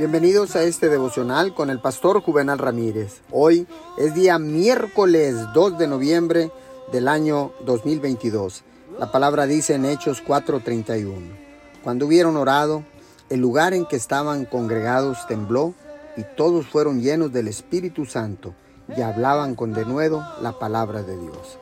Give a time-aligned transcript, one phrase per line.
[0.00, 3.20] Bienvenidos a este devocional con el pastor Juvenal Ramírez.
[3.30, 3.66] Hoy
[3.98, 6.50] es día miércoles 2 de noviembre
[6.90, 8.62] del año 2022.
[8.98, 11.36] La palabra dice en Hechos 4:31.
[11.84, 12.82] Cuando hubieron orado,
[13.28, 15.74] el lugar en que estaban congregados tembló
[16.16, 18.54] y todos fueron llenos del Espíritu Santo
[18.96, 21.58] y hablaban con denuedo la palabra de Dios.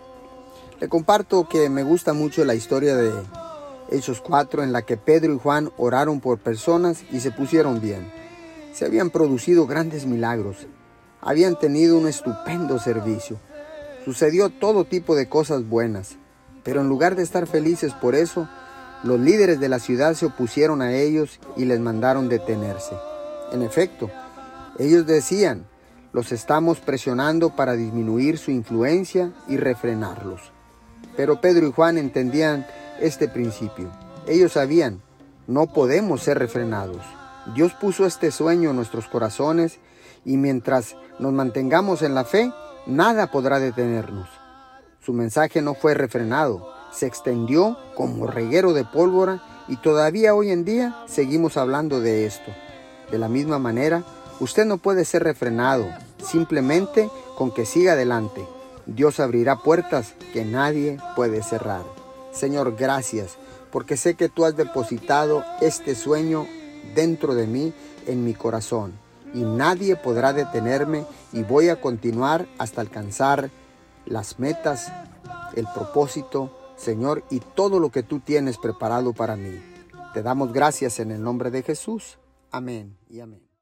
[0.79, 3.11] Le comparto que me gusta mucho la historia de
[3.91, 8.17] Hechos 4 en la que Pedro y Juan oraron por personas y se pusieron bien.
[8.79, 10.69] Se habían producido grandes milagros.
[11.21, 13.41] Habían tenido un estupendo servicio.
[14.05, 16.15] Sucedió todo tipo de cosas buenas.
[16.63, 18.49] Pero en lugar de estar felices por eso,
[19.03, 22.95] los líderes de la ciudad se opusieron a ellos y les mandaron detenerse.
[23.51, 24.13] En efecto,
[24.79, 25.67] ellos decían,
[26.13, 30.53] los estamos presionando para disminuir su influencia y refrenarlos.
[31.17, 32.65] Pero Pedro y Juan entendían
[33.01, 33.91] este principio.
[34.29, 35.03] Ellos sabían,
[35.49, 37.18] no podemos ser refrenados.
[37.55, 39.79] Dios puso este sueño en nuestros corazones
[40.25, 42.53] y mientras nos mantengamos en la fe,
[42.87, 44.29] nada podrá detenernos.
[45.01, 50.65] Su mensaje no fue refrenado, se extendió como reguero de pólvora y todavía hoy en
[50.65, 52.53] día seguimos hablando de esto.
[53.11, 54.05] De la misma manera,
[54.41, 55.87] usted no puede ser refrenado
[56.23, 58.47] simplemente con que siga adelante.
[58.87, 61.83] Dios abrirá puertas que nadie puede cerrar.
[62.33, 63.37] Señor, gracias,
[63.71, 66.47] porque sé que tú has depositado este sueño
[66.95, 67.73] dentro de mí,
[68.07, 68.93] en mi corazón,
[69.35, 73.51] y nadie podrá detenerme y voy a continuar hasta alcanzar
[74.07, 74.91] las metas,
[75.55, 79.61] el propósito, Señor, y todo lo que tú tienes preparado para mí.
[80.15, 82.19] Te damos gracias en el nombre de Jesús.
[82.51, 83.48] Amén y amén.